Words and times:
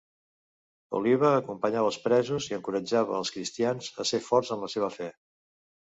Oliva 0.99 1.33
acompanyava 1.41 1.91
als 1.93 1.99
presos 2.07 2.47
i 2.53 2.57
encoratjava 2.59 3.15
als 3.19 3.33
cristians 3.39 3.93
a 4.05 4.07
ser 4.13 4.25
forts 4.31 4.55
en 4.57 4.65
la 4.67 4.71
seva 4.77 4.91
fe. 5.01 5.15